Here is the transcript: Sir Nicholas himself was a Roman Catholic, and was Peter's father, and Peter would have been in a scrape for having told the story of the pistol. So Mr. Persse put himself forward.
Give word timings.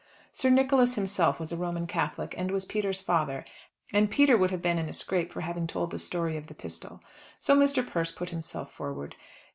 Sir 0.33 0.49
Nicholas 0.49 0.95
himself 0.95 1.39
was 1.39 1.51
a 1.51 1.57
Roman 1.57 1.85
Catholic, 1.85 2.33
and 2.35 2.49
was 2.49 2.65
Peter's 2.65 3.03
father, 3.03 3.45
and 3.93 4.09
Peter 4.09 4.35
would 4.35 4.49
have 4.49 4.59
been 4.59 4.79
in 4.79 4.89
a 4.89 4.93
scrape 4.93 5.31
for 5.31 5.41
having 5.41 5.67
told 5.67 5.91
the 5.91 5.99
story 5.99 6.37
of 6.37 6.47
the 6.47 6.55
pistol. 6.55 7.03
So 7.39 7.55
Mr. 7.55 7.87
Persse 7.87 8.11
put 8.13 8.31
himself 8.31 8.71
forward. 8.73 9.15